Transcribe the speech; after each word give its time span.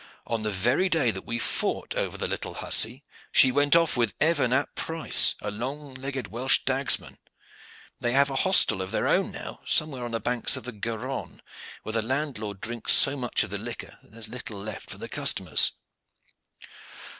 On 0.25 0.41
the 0.41 0.49
very 0.49 0.89
day 0.89 1.11
that 1.11 1.27
we 1.27 1.37
fought 1.37 1.93
over 1.93 2.17
the 2.17 2.27
little 2.27 2.55
hussy, 2.55 3.03
she 3.31 3.51
went 3.51 3.75
off 3.75 3.95
with 3.95 4.15
Evan 4.19 4.51
ap 4.51 4.73
Price, 4.73 5.35
a 5.43 5.51
long 5.51 5.93
legged 5.93 6.29
Welsh 6.29 6.61
dagsman. 6.65 7.19
They 7.99 8.13
have 8.13 8.31
a 8.31 8.37
hostel 8.37 8.81
of 8.81 8.89
their 8.89 9.07
own 9.07 9.31
now, 9.31 9.59
somewhere 9.63 10.03
on 10.03 10.09
the 10.09 10.19
banks 10.19 10.55
of 10.57 10.63
the 10.63 10.71
Garonne, 10.73 11.39
where 11.83 11.93
the 11.93 12.01
landlord 12.01 12.61
drinks 12.61 12.93
so 12.93 13.15
much 13.15 13.43
of 13.43 13.51
the 13.51 13.59
liquor 13.59 13.99
that 14.01 14.09
there 14.11 14.19
is 14.19 14.27
little 14.27 14.57
left 14.57 14.89
for 14.89 14.97
the 14.97 15.07
customers." 15.07 15.73